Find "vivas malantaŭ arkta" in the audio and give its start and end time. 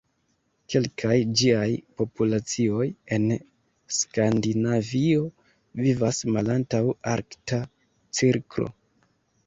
5.85-7.65